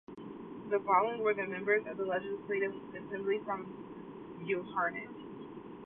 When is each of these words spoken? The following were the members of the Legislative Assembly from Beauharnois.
The 0.71 0.81
following 0.83 1.21
were 1.21 1.35
the 1.35 1.45
members 1.45 1.85
of 1.85 1.95
the 1.95 2.05
Legislative 2.05 2.73
Assembly 2.91 3.39
from 3.45 4.39
Beauharnois. 4.39 5.69